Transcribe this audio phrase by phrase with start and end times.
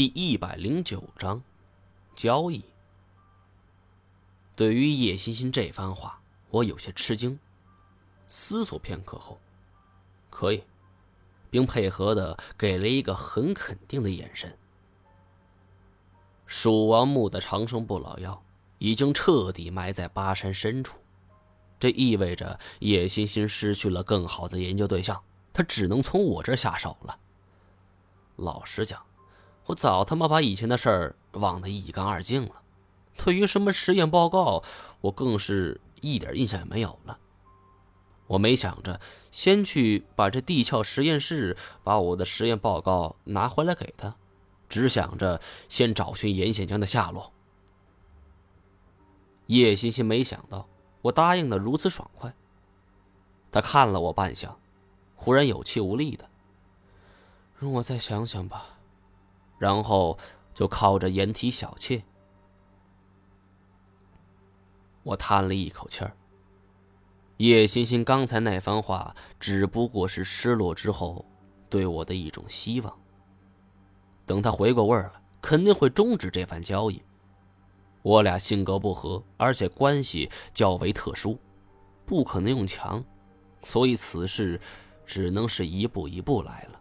[0.00, 1.42] 第一百零九章，
[2.16, 2.64] 交易。
[4.56, 7.38] 对于叶欣欣这番话，我有些吃惊。
[8.26, 9.38] 思索片刻后，
[10.30, 10.64] 可以，
[11.50, 14.56] 并配合的给了一个很肯定的眼神。
[16.46, 18.42] 蜀王墓的长生不老药
[18.78, 20.96] 已经彻底埋在巴山深处，
[21.78, 25.22] 这意味着叶欣欣失去了更好的研究对象，
[25.52, 27.20] 他只能从我这下手了。
[28.36, 28.98] 老实讲。
[29.70, 32.62] 我早他妈把以前的事儿忘得一干二净了，
[33.16, 34.64] 对于什么实验报告，
[35.00, 37.16] 我更是一点印象也没有了。
[38.26, 39.00] 我没想着
[39.30, 44.16] 先去把这地壳实验室把我的实验报告拿回来给他，
[44.68, 47.32] 只想着先找寻严显江的下落。
[49.46, 50.68] 叶欣欣没想到
[51.02, 52.34] 我答应的如此爽快，
[53.52, 54.50] 他看了我半晌，
[55.14, 56.28] 忽然有气无力的
[57.56, 58.78] ：“容我再想想吧。”
[59.60, 60.18] 然后
[60.54, 62.02] 就靠着掩体小妾。
[65.02, 66.16] 我叹了一口气儿。
[67.36, 71.24] 叶欣欣刚才那番话只不过是失落之后
[71.70, 72.98] 对我的一种希望。
[74.24, 77.02] 等他回过味儿了，肯定会终止这番交易。
[78.00, 81.38] 我俩性格不合，而且关系较为特殊，
[82.06, 83.04] 不可能用强，
[83.62, 84.58] 所以此事
[85.04, 86.79] 只能是一步一步来了。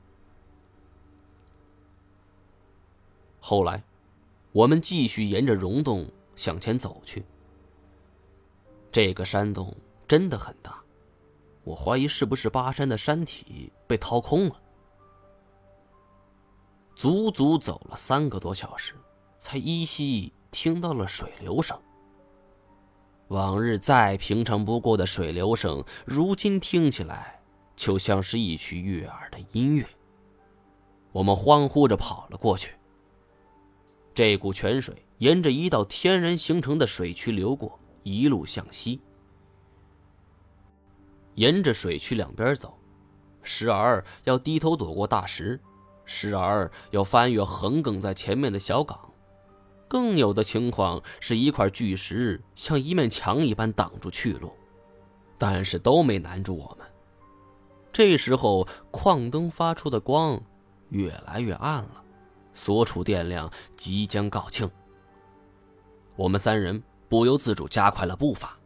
[3.50, 3.84] 后来，
[4.52, 7.26] 我们继续沿着溶洞向前走去。
[8.92, 9.76] 这个山洞
[10.08, 10.80] 真的很大，
[11.64, 14.62] 我怀疑是不是巴山的山体被掏空了。
[16.96, 18.94] 足足走了三个多小时，
[19.40, 21.76] 才依稀听到了水流声。
[23.30, 27.42] 往日再平常不过的水流声，如今听起来
[27.76, 29.84] 就像是一曲悦耳的音乐。
[31.12, 32.76] 我们欢呼着跑了过去。
[34.20, 39.00] 这股泉水沿着一道天然形成的水渠流过，一路向西。
[41.36, 42.78] 沿着水渠两边走，
[43.44, 45.58] 时而要低头躲过大石，
[46.04, 49.00] 时而要翻越横亘在前面的小岗，
[49.88, 54.52] 更有的情况是一块巨石像一面墙一般挡住去路，
[55.38, 56.86] 但是都没难住我们。
[57.94, 60.44] 这时候，矿灯发出的光
[60.90, 62.04] 越来越暗了。
[62.54, 64.70] 所处电量即将告罄，
[66.16, 68.58] 我们三人不由自主加快了步伐。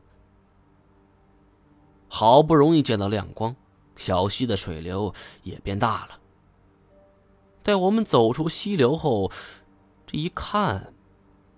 [2.07, 3.55] 好不容易见到亮光，
[3.95, 5.13] 小溪的水流
[5.43, 6.19] 也变大了。
[7.63, 9.31] 待我们走出溪流后，
[10.05, 10.93] 这一看，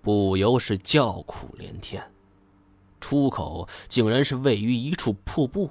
[0.00, 2.02] 不由是叫苦连天。
[3.00, 5.70] 出口竟然是位于一处瀑布。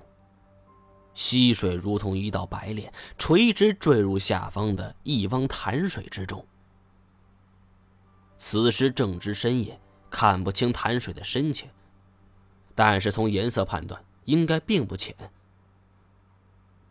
[1.16, 6.46] 溪水如同一道白链，垂直坠入下方的一汪潭水之中。
[8.38, 9.80] 此时正值深夜，
[10.12, 11.72] 看不清潭水的深浅，
[12.76, 15.16] 但是从颜色判断，应该并不浅。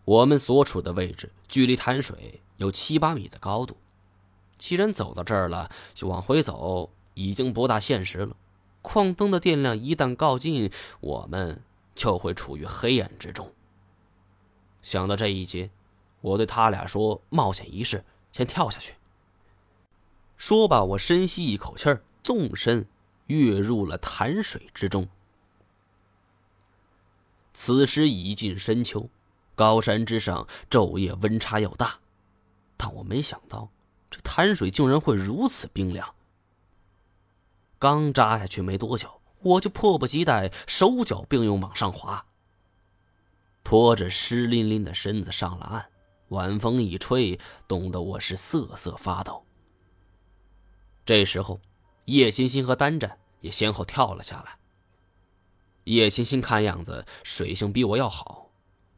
[0.06, 3.76] 我们所处的位置距离潭水有七八米的高度，
[4.56, 8.34] 既然走到这儿了，就往回走已经不大现实了。
[8.80, 10.70] 矿灯的电量一旦告尽，
[11.00, 11.62] 我们
[11.94, 13.52] 就会处于黑暗之中。
[14.94, 15.68] 想到这一节，
[16.20, 18.94] 我对他俩说：“冒险一试，先跳下去。”
[20.38, 22.86] 说罢，我深吸一口气儿，纵身
[23.26, 25.08] 跃入了潭水之中。
[27.52, 29.10] 此时已近深秋，
[29.56, 31.98] 高山之上昼夜温差又大，
[32.76, 33.68] 但我没想到
[34.08, 36.14] 这潭水竟然会如此冰凉。
[37.80, 42.24] 刚扎下去没多久，我就迫不及待，手脚并用往上滑，
[43.64, 45.86] 拖着湿淋淋的身子上了岸。
[46.28, 49.44] 晚风一吹，冻得我是瑟瑟发抖。
[51.04, 51.60] 这时候，
[52.06, 54.58] 叶欣欣和丹战也先后跳了下来。
[55.84, 58.50] 叶欣欣看样子水性比我要好，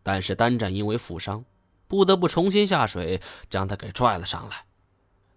[0.03, 1.45] 但是丹战因为负伤，
[1.89, 4.65] 不得不重新下水将他给拽了上来。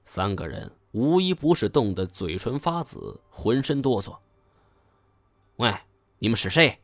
[0.06, 4.18] 三个人无一不是冻得嘴唇发紫，浑身哆嗦。
[5.58, 5.76] 喂，
[6.20, 6.80] 你们是谁？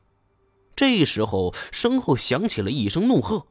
[0.76, 3.48] 这时候，身后响起了一声怒喝。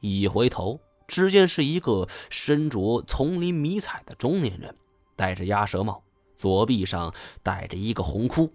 [0.00, 4.74] 一回头，只见是一个身着丛林迷彩的中年人。
[5.14, 6.02] 戴着鸭舌帽，
[6.34, 8.52] 左臂上戴着一个红箍。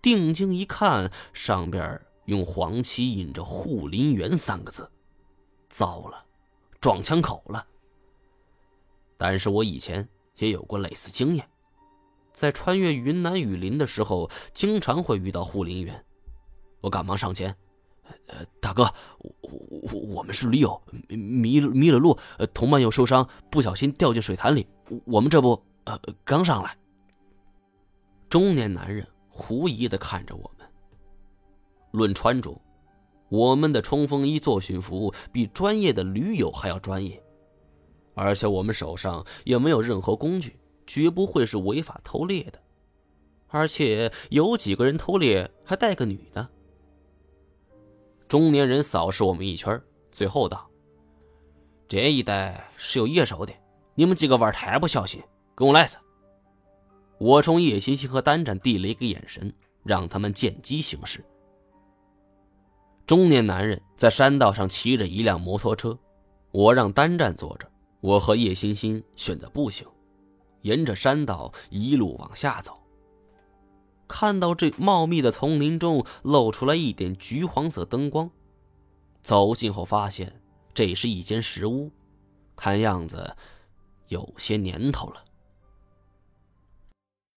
[0.00, 4.90] 定睛一看，上边用黄漆印着“护林员”三个字。
[5.68, 6.24] 糟了，
[6.80, 7.66] 撞枪口了。
[9.16, 10.08] 但是我以前
[10.38, 11.48] 也有过类似经验，
[12.32, 16.04] 在穿越云南雨林的时候，经常会遇到护林员。
[16.80, 17.54] 我赶忙上前
[18.26, 18.84] ：“呃，大哥，
[19.18, 19.32] 我
[19.92, 22.16] 我我们是驴友，迷迷了路，
[22.54, 24.66] 同伴又受伤，不小心掉进水潭里。
[25.04, 26.76] 我们这不呃刚上来。
[28.28, 30.66] 中年男人狐疑的看着我们。
[31.92, 32.56] 论穿着，
[33.28, 37.20] 我们的冲锋衣作训服比专业的驴友还要专业，
[38.14, 40.56] 而且我们手上也没有任何工具，
[40.86, 42.60] 绝不会是违法偷猎的。
[43.48, 46.48] 而且有几个人偷猎还带个女的。
[48.30, 49.82] 中年人扫视我们一圈，
[50.12, 50.70] 最后道
[51.88, 53.52] ：“这一带是有野兽的，
[53.96, 55.20] 你们几个玩太不小心，
[55.52, 55.98] 跟我来噻。”
[57.18, 61.24] 我冲叶欣欣和单战递了一个眼神，让他们见机行事。
[63.04, 65.98] 中年男人在山道上骑着一辆摩托车，
[66.52, 67.68] 我让单战坐着，
[68.00, 69.84] 我和叶欣欣选择步行，
[70.60, 72.80] 沿着山道一路往下走。
[74.10, 78.28] 看到这茂密的丛林中露出来一点橘黄色灯光，
[79.22, 80.42] 走近后发现
[80.74, 81.92] 这是一间石屋，
[82.56, 83.36] 看样子
[84.08, 85.24] 有些年头了。